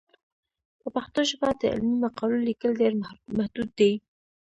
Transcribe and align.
په 0.79 0.87
پښتو 0.95 1.19
ژبه 1.29 1.49
د 1.59 1.61
علمي 1.73 1.97
مقالو 2.05 2.37
لیکل 2.47 2.71
ډېر 2.81 2.93
محدود 3.39 3.69
دي. 3.79 3.93